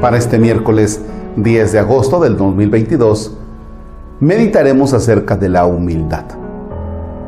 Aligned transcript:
Para 0.00 0.18
este 0.18 0.38
miércoles 0.38 1.00
10 1.36 1.72
de 1.72 1.78
agosto 1.78 2.20
del 2.20 2.36
2022, 2.36 3.34
meditaremos 4.20 4.92
acerca 4.92 5.36
de 5.38 5.48
la 5.48 5.64
humildad. 5.64 6.24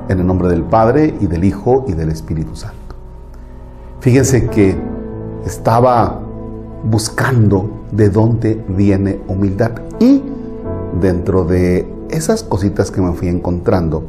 En 0.08 0.20
el 0.20 0.26
nombre 0.26 0.48
del 0.48 0.62
Padre 0.62 1.14
y 1.18 1.26
del 1.26 1.44
Hijo 1.44 1.86
y 1.88 1.92
del 1.92 2.10
Espíritu 2.10 2.54
Santo. 2.56 2.76
Fíjense 4.00 4.48
que 4.48 4.76
estaba 5.46 6.20
buscando 6.84 7.70
de 7.90 8.10
dónde 8.10 8.62
viene 8.68 9.18
humildad 9.28 9.72
y 9.98 10.22
dentro 11.00 11.44
de 11.44 11.90
esas 12.10 12.42
cositas 12.42 12.90
que 12.90 13.00
me 13.00 13.12
fui 13.14 13.28
encontrando 13.28 14.04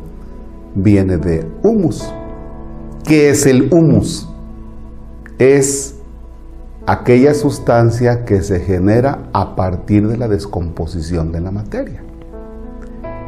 viene 0.76 1.18
de 1.18 1.48
humus. 1.64 2.14
¿Qué 3.06 3.30
es 3.30 3.46
el 3.46 3.74
humus? 3.74 4.28
Es 5.38 5.99
aquella 6.90 7.36
sustancia 7.36 8.26
que 8.26 8.42
se 8.42 8.62
genera 8.62 9.20
a 9.32 9.56
partir 9.56 10.08
de 10.08 10.18
la 10.18 10.28
descomposición 10.28 11.32
de 11.32 11.40
la 11.40 11.52
materia. 11.52 12.02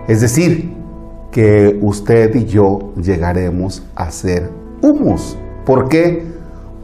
Es 0.07 0.21
decir, 0.21 0.73
que 1.29 1.77
usted 1.79 2.35
y 2.35 2.45
yo 2.45 2.91
llegaremos 2.95 3.83
a 3.93 4.09
ser 4.09 4.49
humus. 4.81 5.37
¿Por 5.63 5.89
qué? 5.89 6.25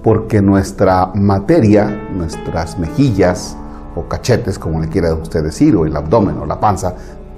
Porque 0.04 0.40
nuestra 0.40 1.08
materia, 1.16 1.88
nuestras 2.14 2.78
mejillas 2.78 3.58
o 3.96 4.04
cachetes, 4.04 4.60
como 4.60 4.80
le 4.80 4.88
quiera 4.88 5.16
usted 5.16 5.44
decir, 5.44 5.76
o 5.76 5.84
el 5.84 5.96
abdomen 5.96 6.38
o 6.38 6.46
la 6.46 6.60
panza, 6.60 6.94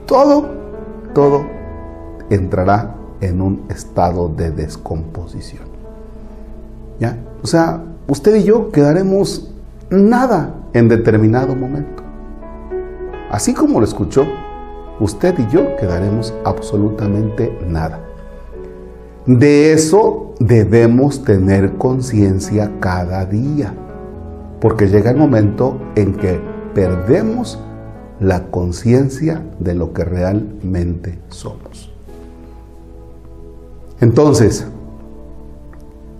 todo, 0.05 0.49
todo 1.13 1.45
entrará 2.29 2.93
en 3.21 3.41
un 3.41 3.65
estado 3.69 4.27
de 4.27 4.51
descomposición. 4.51 5.63
¿Ya? 6.99 7.17
O 7.41 7.47
sea, 7.47 7.81
usted 8.09 8.35
y 8.35 8.43
yo 8.43 8.71
quedaremos 8.71 9.51
nada 9.89 10.55
en 10.73 10.89
determinado 10.89 11.55
momento. 11.55 12.03
Así 13.31 13.53
como 13.53 13.79
lo 13.79 13.85
escuchó, 13.85 14.25
usted 14.99 15.37
y 15.37 15.47
yo 15.53 15.75
quedaremos 15.77 16.33
absolutamente 16.43 17.55
nada. 17.67 17.99
De 19.27 19.71
eso 19.73 20.33
debemos 20.39 21.23
tener 21.23 21.77
conciencia 21.77 22.71
cada 22.79 23.25
día, 23.25 23.73
porque 24.59 24.87
llega 24.87 25.11
el 25.11 25.17
momento 25.17 25.79
en 25.95 26.15
que 26.15 26.41
perdemos 26.73 27.59
la 28.19 28.47
conciencia 28.47 29.43
de 29.59 29.75
lo 29.75 29.93
que 29.93 30.03
realmente 30.03 31.19
somos. 31.29 31.91
Entonces, 34.01 34.65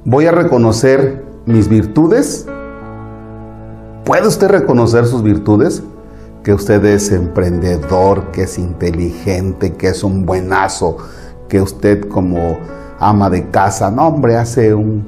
voy 0.06 0.28
a 0.28 0.32
reconocer 0.32 1.29
mis 1.46 1.68
virtudes. 1.68 2.46
¿Puede 4.06 4.28
usted 4.28 4.48
reconocer 4.48 5.06
sus 5.06 5.24
virtudes? 5.24 5.84
Que 6.44 6.54
usted 6.54 6.84
es 6.86 7.12
emprendedor, 7.12 8.32
que 8.32 8.44
es 8.44 8.58
inteligente, 8.58 9.74
que 9.74 9.88
es 9.90 10.04
un 10.04 10.26
buenazo, 10.26 10.98
que 11.48 11.62
usted 11.62 12.08
como 12.08 12.58
ama 13.00 13.30
de 13.30 13.50
casa, 13.50 13.92
no 13.92 14.08
hombre, 14.08 14.36
hace 14.36 14.74
un 14.74 15.06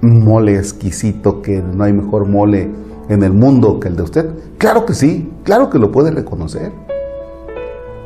mole 0.00 0.56
exquisito, 0.56 1.42
que 1.42 1.62
no 1.62 1.84
hay 1.84 1.92
mejor 1.92 2.26
mole 2.26 2.70
en 3.08 3.22
el 3.22 3.32
mundo 3.32 3.80
que 3.80 3.88
el 3.88 3.96
de 3.96 4.02
usted. 4.02 4.30
Claro 4.58 4.86
que 4.86 4.94
sí, 4.94 5.32
claro 5.44 5.70
que 5.70 5.78
lo 5.78 5.90
puede 5.90 6.10
reconocer. 6.10 6.72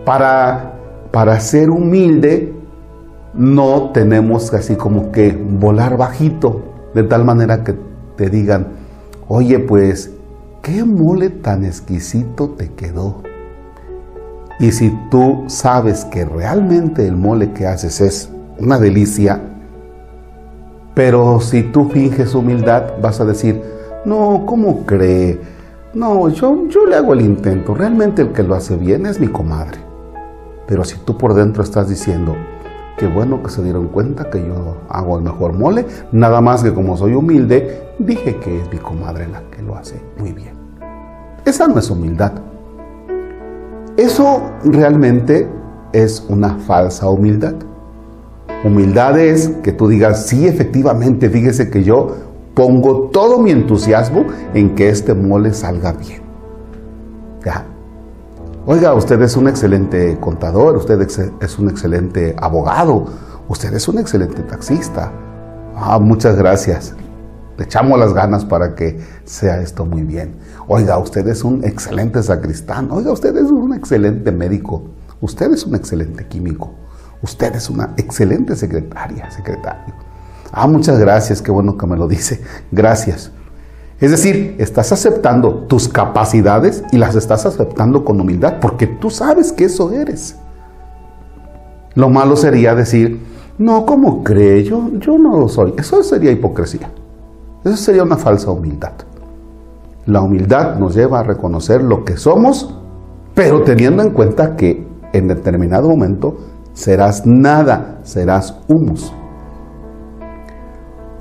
Para, 0.05 0.75
para 1.11 1.39
ser 1.41 1.70
humilde, 1.70 2.53
no 3.34 3.91
tenemos 3.92 4.53
así 4.53 4.77
como 4.77 5.12
que 5.12 5.33
volar 5.33 5.97
bajito, 5.97 6.72
de 6.95 7.03
tal 7.03 7.25
manera 7.25 7.65
que 7.65 7.75
te 8.17 8.31
digan, 8.31 8.69
oye 9.29 9.59
pues, 9.59 10.11
¿qué 10.62 10.85
mole 10.85 11.31
tan 11.31 11.65
exquisito 11.65 12.51
te 12.51 12.71
quedó? 12.73 13.23
Y 14.58 14.73
si 14.73 14.97
tú 15.11 15.45
sabes 15.48 16.05
que 16.05 16.25
realmente 16.25 17.07
el 17.07 17.17
mole 17.17 17.52
que 17.52 17.67
haces 17.67 18.01
es 18.01 18.31
una 18.58 18.79
delicia, 18.79 19.41
pero 20.95 21.41
si 21.41 21.63
tú 21.63 21.89
finges 21.89 22.35
humildad, 22.35 23.01
vas 23.01 23.20
a 23.20 23.25
decir, 23.25 23.63
no, 24.05 24.45
¿cómo 24.47 24.85
cree? 24.85 25.41
No, 25.95 26.29
yo, 26.29 26.69
yo 26.69 26.86
le 26.86 26.97
hago 26.97 27.14
el 27.14 27.23
intento, 27.23 27.75
realmente 27.75 28.23
el 28.23 28.33
que 28.33 28.42
lo 28.42 28.55
hace 28.55 28.77
bien 28.77 29.07
es 29.07 29.19
mi 29.19 29.29
comadre. 29.29 29.79
Pero 30.67 30.85
si 30.85 30.97
tú 30.98 31.19
por 31.19 31.35
dentro 31.35 31.63
estás 31.63 31.89
diciendo, 31.89 32.36
Qué 32.97 33.07
bueno 33.07 33.42
que 33.42 33.51
se 33.51 33.63
dieron 33.63 33.89
cuenta 33.89 34.30
que 34.30 34.39
yo 34.39 34.77
hago 34.89 35.19
el 35.19 35.25
mejor 35.25 35.55
mole, 35.55 35.86
nada 36.13 36.41
más 36.41 36.63
que 36.63 36.73
como 36.73 36.97
soy 36.97 37.14
humilde, 37.14 37.89
dije 37.98 38.36
que 38.36 38.61
es 38.61 38.70
mi 38.70 38.79
comadre 38.79 39.27
la 39.29 39.42
que 39.51 39.63
lo 39.63 39.77
hace 39.77 40.01
muy 40.19 40.33
bien. 40.33 40.53
Esa 41.45 41.67
no 41.67 41.79
es 41.79 41.91
humildad. 41.91 42.33
Eso 43.97 44.42
realmente 44.64 45.48
es 45.92 46.25
una 46.29 46.57
falsa 46.58 47.08
humildad. 47.08 47.55
Humildad 48.64 49.19
es 49.19 49.48
que 49.63 49.73
tú 49.73 49.89
digas, 49.89 50.27
sí, 50.27 50.47
efectivamente, 50.47 51.29
fíjese 51.29 51.69
que 51.70 51.83
yo 51.83 52.17
pongo 52.55 53.08
todo 53.13 53.39
mi 53.39 53.51
entusiasmo 53.51 54.25
en 54.55 54.75
que 54.75 54.89
este 54.89 55.14
mole 55.14 55.52
salga 55.52 55.92
bien. 55.92 56.23
Ya, 57.45 57.67
Oiga, 58.64 58.95
usted 58.95 59.20
es 59.23 59.36
un 59.36 59.48
excelente 59.48 60.17
contador, 60.20 60.77
usted 60.77 61.00
es 61.00 61.58
un 61.58 61.68
excelente 61.68 62.36
abogado, 62.39 63.06
usted 63.48 63.74
es 63.74 63.89
un 63.89 63.98
excelente 63.98 64.40
taxista. 64.42 65.11
Ah, 65.74 65.98
muchas 65.98 66.36
gracias. 66.36 66.95
Le 67.58 67.64
echamos 67.64 67.98
las 67.98 68.14
ganas 68.14 68.45
para 68.45 68.77
que 68.77 69.01
sea 69.24 69.61
esto 69.61 69.84
muy 69.84 70.02
bien. 70.02 70.36
Oiga, 70.68 70.96
usted 70.98 71.27
es 71.27 71.42
un 71.42 71.64
excelente 71.64 72.22
sacristán. 72.22 72.89
Oiga, 72.92 73.11
usted 73.11 73.36
es 73.36 73.51
un 73.51 73.74
excelente 73.74 74.30
médico. 74.30 74.84
Usted 75.20 75.52
es 75.52 75.67
un 75.67 75.74
excelente 75.74 76.28
químico. 76.28 76.72
Usted 77.20 77.56
es 77.56 77.68
una 77.68 77.95
excelente 77.96 78.55
secretaria, 78.55 79.28
secretario. 79.33 79.92
Ah, 80.52 80.68
muchas 80.68 81.01
gracias, 81.01 81.42
qué 81.42 81.51
bueno 81.51 81.77
que 81.77 81.86
me 81.89 81.96
lo 81.96 82.06
dice. 82.06 82.40
Gracias. 82.70 83.33
Es 84.02 84.11
decir, 84.11 84.57
estás 84.58 84.90
aceptando 84.90 85.55
tus 85.68 85.89
capacidades 85.89 86.83
y 86.90 86.98
las 86.98 87.14
estás 87.14 87.46
aceptando 87.46 88.05
con 88.05 88.20
humildad 88.20 88.55
porque 88.61 88.89
tú 88.89 89.11
sabes 89.11 89.52
que 89.52 89.67
eso 89.67 89.92
eres. 89.92 90.35
Lo 91.95 92.08
malo 92.11 92.35
sería 92.35 92.74
decir, 92.74 93.20
no, 93.58 93.86
¿cómo 93.86 94.24
cree? 94.24 94.64
Yo, 94.64 94.90
yo 94.95 95.17
no 95.18 95.39
lo 95.39 95.48
soy. 95.48 95.74
Eso 95.79 96.02
sería 96.02 96.33
hipocresía. 96.33 96.90
Eso 97.63 97.77
sería 97.77 98.02
una 98.02 98.17
falsa 98.17 98.51
humildad. 98.51 98.90
La 100.07 100.20
humildad 100.20 100.80
nos 100.80 100.96
lleva 100.96 101.20
a 101.20 101.23
reconocer 101.23 101.80
lo 101.80 102.05
que 102.05 102.17
somos, 102.17 102.74
pero 103.36 103.63
teniendo 103.63 104.02
en 104.02 104.11
cuenta 104.11 104.57
que 104.57 104.84
en 105.13 105.29
determinado 105.29 105.89
momento 105.89 106.39
serás 106.73 107.24
nada, 107.24 108.01
serás 108.02 108.58
humus. 108.67 109.13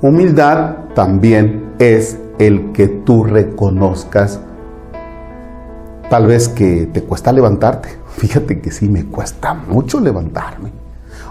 Humildad 0.00 0.78
también 0.96 1.74
es 1.78 2.18
el 2.46 2.72
que 2.72 2.88
tú 2.88 3.24
reconozcas 3.24 4.40
tal 6.10 6.26
vez 6.26 6.48
que 6.48 6.86
te 6.92 7.02
cuesta 7.02 7.32
levantarte. 7.32 7.88
Fíjate 8.16 8.60
que 8.60 8.70
sí, 8.70 8.88
me 8.88 9.04
cuesta 9.06 9.54
mucho 9.54 10.00
levantarme. 10.00 10.70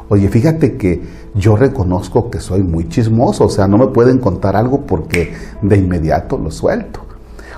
Oye, 0.09 0.27
fíjate 0.27 0.75
que 0.75 1.01
yo 1.35 1.55
reconozco 1.55 2.29
que 2.29 2.41
soy 2.41 2.63
muy 2.63 2.89
chismoso, 2.89 3.45
o 3.45 3.50
sea, 3.50 3.67
no 3.69 3.77
me 3.77 3.88
pueden 3.88 4.17
contar 4.17 4.57
algo 4.57 4.81
porque 4.81 5.33
de 5.61 5.77
inmediato 5.77 6.38
lo 6.38 6.51
suelto. 6.51 7.00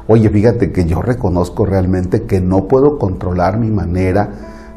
Oye, 0.06 0.30
fíjate 0.30 0.72
que 0.72 0.86
yo 0.86 1.02
reconozco 1.02 1.66
realmente 1.66 2.24
que 2.24 2.42
no 2.42 2.68
puedo 2.68 3.00
controlar 3.00 3.58
mi 3.58 3.72
manera 3.72 4.30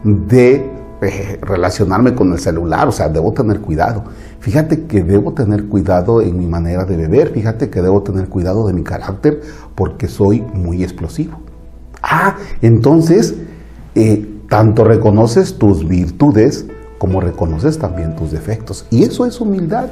de 0.05 0.71
eh, 1.03 1.39
relacionarme 1.43 2.15
con 2.15 2.33
el 2.33 2.39
celular, 2.39 2.89
o 2.89 2.93
sea, 2.93 3.09
debo 3.09 3.33
tener 3.33 3.61
cuidado. 3.61 4.05
Fíjate 4.41 4.85
que 4.85 5.03
debo 5.03 5.33
tener 5.35 5.67
cuidado 5.67 6.23
en 6.23 6.39
mi 6.39 6.47
manera 6.47 6.85
de 6.85 6.97
beber, 6.97 7.31
fíjate 7.31 7.69
que 7.69 7.83
debo 7.83 8.03
tener 8.03 8.29
cuidado 8.29 8.67
de 8.67 8.73
mi 8.73 8.83
carácter 8.83 9.43
porque 9.75 10.09
soy 10.09 10.41
muy 10.41 10.83
explosivo. 10.83 11.39
Ah, 12.03 12.37
entonces, 12.63 13.35
eh, 13.95 14.27
tanto 14.49 14.85
reconoces 14.85 15.59
tus 15.59 15.87
virtudes 15.87 16.67
como 16.99 17.21
reconoces 17.21 17.79
también 17.79 18.17
tus 18.17 18.31
defectos. 18.31 18.87
Y 18.91 19.03
eso 19.05 19.27
es 19.27 19.41
humildad, 19.41 19.89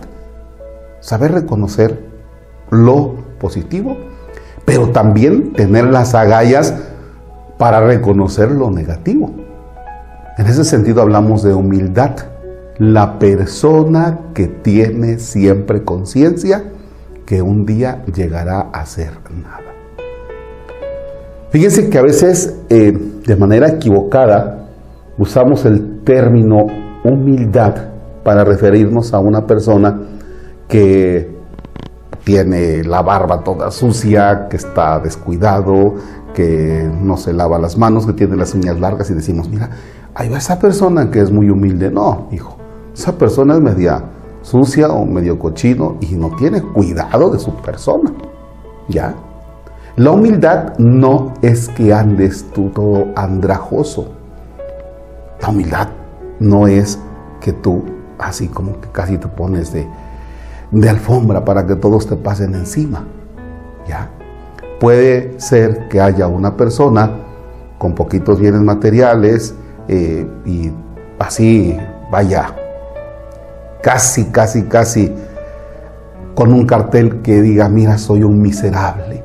saber 1.00 1.33
reconocer 1.33 2.05
lo 2.71 3.17
positivo, 3.39 3.97
pero 4.65 4.91
también 4.91 5.53
tener 5.53 5.85
las 5.85 6.15
agallas 6.15 6.75
para 7.59 7.81
reconocer 7.81 8.50
lo 8.50 8.71
negativo. 8.71 9.31
En 10.37 10.47
ese 10.47 10.65
sentido 10.65 11.01
hablamos 11.01 11.45
de 11.45 11.55
humildad. 11.55 12.17
La 12.79 13.21
persona 13.21 14.19
que 14.35 14.49
tiene 14.49 15.21
siempre 15.21 15.85
conciencia 15.85 16.65
que 17.25 17.41
un 17.41 17.65
día 17.65 18.05
llegará 18.13 18.63
a 18.73 18.85
ser 18.85 19.13
nada. 19.31 19.73
Fíjense 21.51 21.89
que 21.89 21.99
a 21.99 22.03
veces 22.03 22.57
eh, 22.69 22.99
de 23.25 23.37
manera 23.37 23.69
equivocada 23.69 24.67
usamos 25.19 25.65
el 25.67 26.01
término 26.03 26.67
humildad 27.05 27.77
para 28.25 28.43
referirnos 28.43 29.15
a 29.15 29.21
una 29.21 29.47
persona 29.47 30.01
que 30.67 31.31
tiene 32.25 32.83
la 32.83 33.03
barba 33.03 33.45
toda 33.45 33.71
sucia, 33.71 34.49
que 34.51 34.57
está 34.57 34.99
descuidado, 34.99 35.95
que 36.35 36.91
no 37.01 37.17
se 37.17 37.33
lava 37.33 37.59
las 37.59 37.79
manos, 37.79 38.05
que 38.05 38.13
tiene 38.13 38.37
las 38.37 38.55
uñas 38.55 38.79
largas 38.79 39.11
y 39.11 39.15
decimos, 39.15 39.49
mira, 39.49 39.71
ahí 40.15 40.29
va 40.29 40.39
esa 40.39 40.59
persona 40.59 41.11
que 41.11 41.21
es 41.21 41.31
muy 41.31 41.49
humilde. 41.49 41.91
No, 41.91 42.29
hijo, 42.33 42.57
esa 42.93 43.17
persona 43.17 43.55
es 43.55 43.61
media 43.61 44.05
sucia 44.43 44.93
o 44.93 45.07
medio 45.07 45.39
cochino 45.39 45.97
y 46.01 46.15
no 46.15 46.37
tiene 46.37 46.61
cuidado 46.61 47.31
de 47.31 47.39
su 47.39 47.55
persona. 47.57 48.13
¿Ya? 48.89 49.15
La 49.97 50.11
humildad 50.11 50.77
no 50.79 51.33
es 51.41 51.69
que 51.69 51.95
andes 51.95 52.45
tú 52.53 52.69
todo 52.71 53.07
andrajoso. 53.17 54.09
La 55.41 55.49
humildad 55.49 55.89
no 56.41 56.67
es 56.67 56.99
que 57.41 57.53
tú 57.53 57.83
así 58.19 58.49
como 58.49 58.81
que 58.81 58.89
casi 58.91 59.19
te 59.19 59.29
pones 59.29 59.73
de, 59.73 59.87
de 60.71 60.91
alfombra 60.91 61.45
para 61.45 61.67
que 61.67 61.77
todos 61.77 62.07
te 62.07 62.17
pasen 62.17 62.55
encima. 62.55 63.05
¿Ya? 63.89 64.11
Puede 64.81 65.38
ser 65.38 65.88
que 65.88 66.00
haya 66.00 66.26
una 66.26 66.56
persona 66.56 67.11
con 67.79 67.94
poquitos 67.94 68.41
bienes 68.41 68.61
materiales 68.61 69.55
eh, 69.88 70.26
y 70.44 70.71
así 71.19 71.76
vaya, 72.11 72.55
casi, 73.82 74.26
casi, 74.26 74.62
casi 74.65 75.12
con 76.35 76.53
un 76.53 76.67
cartel 76.67 77.23
que 77.23 77.41
diga, 77.41 77.69
mira, 77.69 77.99
soy 77.99 78.23
un 78.23 78.41
miserable, 78.41 79.23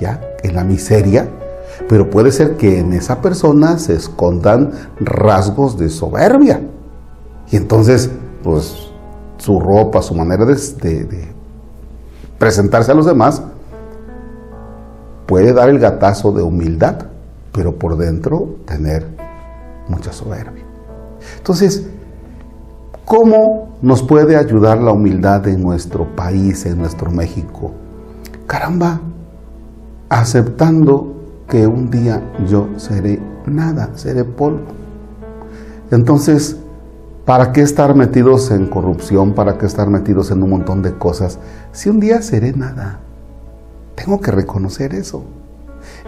¿ya? 0.00 0.20
En 0.42 0.54
la 0.54 0.64
miseria, 0.64 1.28
pero 1.88 2.08
puede 2.08 2.32
ser 2.32 2.56
que 2.56 2.78
en 2.78 2.92
esa 2.92 3.20
persona 3.20 3.78
se 3.78 3.94
escondan 3.94 4.72
rasgos 5.00 5.78
de 5.78 5.90
soberbia. 5.90 6.60
Y 7.50 7.56
entonces, 7.56 8.10
pues, 8.42 8.90
su 9.36 9.60
ropa, 9.60 10.00
su 10.02 10.14
manera 10.14 10.44
de, 10.44 10.54
de 10.54 11.28
presentarse 12.38 12.92
a 12.92 12.94
los 12.94 13.06
demás, 13.06 13.42
puede 15.30 15.52
dar 15.52 15.68
el 15.68 15.78
gatazo 15.78 16.32
de 16.32 16.42
humildad, 16.42 16.96
pero 17.52 17.76
por 17.78 17.96
dentro 17.96 18.56
tener 18.66 19.06
mucha 19.86 20.12
soberbia. 20.12 20.64
Entonces, 21.36 21.86
¿cómo 23.04 23.76
nos 23.80 24.02
puede 24.02 24.34
ayudar 24.34 24.78
la 24.78 24.90
humildad 24.90 25.46
en 25.46 25.62
nuestro 25.62 26.16
país, 26.16 26.66
en 26.66 26.78
nuestro 26.78 27.12
México? 27.12 27.70
Caramba, 28.48 29.00
aceptando 30.08 31.14
que 31.48 31.64
un 31.64 31.92
día 31.92 32.20
yo 32.48 32.68
seré 32.76 33.20
nada, 33.46 33.90
seré 33.94 34.24
polvo. 34.24 34.62
Entonces, 35.92 36.56
¿para 37.24 37.52
qué 37.52 37.60
estar 37.60 37.94
metidos 37.94 38.50
en 38.50 38.66
corrupción? 38.66 39.34
¿Para 39.34 39.58
qué 39.58 39.66
estar 39.66 39.88
metidos 39.90 40.32
en 40.32 40.42
un 40.42 40.50
montón 40.50 40.82
de 40.82 40.98
cosas? 40.98 41.38
Si 41.70 41.88
un 41.88 42.00
día 42.00 42.20
seré 42.20 42.52
nada. 42.52 42.98
Tengo 44.02 44.18
que 44.18 44.30
reconocer 44.30 44.94
eso. 44.94 45.24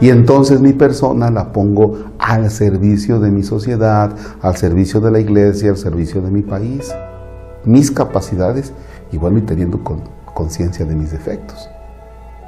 Y 0.01 0.09
entonces 0.09 0.61
mi 0.61 0.73
persona 0.73 1.31
la 1.31 1.53
pongo 1.53 2.07
al 2.19 2.51
servicio 2.51 3.21
de 3.21 3.31
mi 3.31 3.43
sociedad, 3.43 4.13
al 4.41 4.57
servicio 4.57 5.01
de 5.01 5.11
la 5.11 5.21
iglesia, 5.21 5.71
al 5.71 5.77
servicio 5.77 6.23
de 6.23 6.31
mi 6.31 6.41
país. 6.41 6.91
Mis 7.65 7.91
capacidades, 7.91 8.73
igual 9.13 9.37
y 9.37 9.43
teniendo 9.43 9.81
conciencia 10.33 10.87
de 10.87 10.95
mis 10.95 11.13
defectos. 11.13 11.69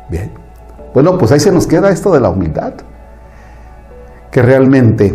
Bien. 0.09 0.33
Bueno, 0.95 1.19
pues 1.19 1.31
ahí 1.31 1.41
se 1.41 1.53
nos 1.53 1.67
queda 1.67 1.91
esto 1.91 2.13
de 2.13 2.21
la 2.21 2.31
humildad. 2.31 2.73
Que 4.31 4.41
realmente 4.41 5.15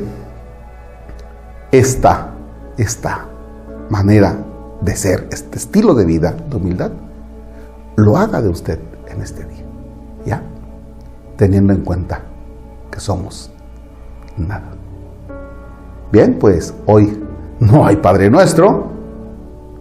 esta, 1.71 2.33
esta 2.77 3.25
manera 3.89 4.37
de 4.81 4.95
ser, 4.95 5.27
este 5.31 5.57
estilo 5.57 5.95
de 5.95 6.05
vida 6.05 6.35
de 6.49 6.55
humildad, 6.55 6.91
lo 7.95 8.15
haga 8.15 8.41
de 8.41 8.49
usted 8.49 8.79
en 9.07 9.21
este 9.21 9.43
día. 9.43 9.69
¿Ya? 10.25 10.42
Teniendo 11.38 11.74
en 11.74 11.81
cuenta 11.81 12.21
que 12.92 13.00
somos 13.00 13.51
nada. 14.38 14.71
Bien, 16.12 16.38
pues 16.39 16.74
hoy 16.86 17.21
no 17.60 17.86
hay 17.86 17.98
Padre 17.98 18.30
Nuestro. 18.30 18.88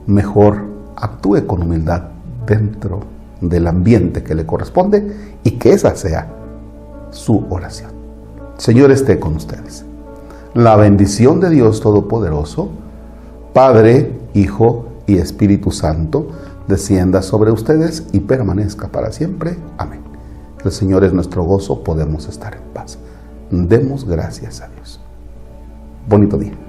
Mejor 0.06 0.62
actúe 0.96 1.46
con 1.46 1.62
humildad 1.62 2.02
dentro 2.46 3.00
del 3.40 3.67
ambiente 3.67 4.23
que 4.23 4.35
le 4.35 4.46
corresponde 4.46 5.37
y 5.44 5.52
que 5.52 5.73
esa 5.73 5.94
sea 5.94 6.29
su 7.11 7.46
oración. 7.50 7.90
Señor 8.56 8.90
esté 8.90 9.19
con 9.19 9.37
ustedes. 9.37 9.85
La 10.55 10.76
bendición 10.76 11.40
de 11.40 11.50
Dios 11.50 11.81
Todopoderoso, 11.81 12.70
Padre, 13.52 14.12
Hijo 14.35 14.87
y 15.06 15.19
Espíritu 15.19 15.70
Santo, 15.70 16.29
descienda 16.67 17.23
sobre 17.23 17.50
ustedes 17.50 18.05
y 18.12 18.20
permanezca 18.20 18.88
para 18.88 19.12
siempre. 19.12 19.56
Amén. 19.76 20.00
El 20.64 20.72
Señor 20.72 21.05
es 21.05 21.12
nuestro 21.12 21.44
gozo, 21.44 21.84
podemos 21.84 22.28
estar 22.28 22.55
en 22.55 22.62
paz. 22.75 22.99
Demos 23.50 24.05
gracias 24.05 24.60
a 24.60 24.69
Dios. 24.69 25.00
Bonito 26.08 26.37
día. 26.37 26.67